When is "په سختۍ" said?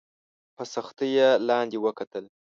0.55-1.09